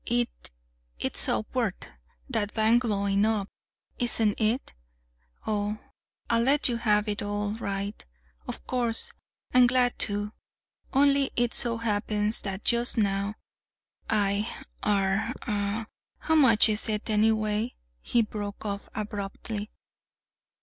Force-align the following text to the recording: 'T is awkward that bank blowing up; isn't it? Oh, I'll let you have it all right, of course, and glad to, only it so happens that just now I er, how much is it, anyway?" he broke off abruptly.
'T 0.03 0.27
is 0.97 1.29
awkward 1.29 1.75
that 2.27 2.51
bank 2.55 2.81
blowing 2.81 3.23
up; 3.23 3.47
isn't 3.99 4.33
it? 4.41 4.73
Oh, 5.45 5.77
I'll 6.27 6.41
let 6.41 6.67
you 6.67 6.77
have 6.77 7.07
it 7.07 7.21
all 7.21 7.51
right, 7.51 8.03
of 8.47 8.65
course, 8.65 9.13
and 9.51 9.69
glad 9.69 9.99
to, 9.99 10.33
only 10.91 11.29
it 11.35 11.53
so 11.53 11.77
happens 11.77 12.41
that 12.41 12.63
just 12.63 12.97
now 12.97 13.35
I 14.09 14.65
er, 14.83 15.75
how 16.17 16.33
much 16.33 16.67
is 16.67 16.89
it, 16.89 17.07
anyway?" 17.07 17.75
he 18.01 18.23
broke 18.23 18.65
off 18.65 18.89
abruptly. 18.95 19.69